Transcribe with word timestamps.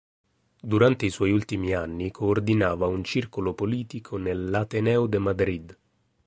Durante 0.73 1.05
i 1.05 1.11
suoi 1.11 1.29
ultimi 1.31 1.75
anni 1.75 2.09
coordinava 2.09 2.87
un 2.87 3.03
circolo 3.03 3.53
politico 3.53 4.17
nell"'Ateneo 4.17 5.05
de 5.05 5.19
Madrid". 5.19 5.77